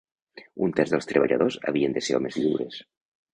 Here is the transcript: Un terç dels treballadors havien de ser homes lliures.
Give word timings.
Un 0.67 0.71
terç 0.79 0.93
dels 0.93 1.07
treballadors 1.11 1.59
havien 1.73 1.95
de 1.99 2.03
ser 2.09 2.17
homes 2.21 2.41
lliures. 2.41 2.81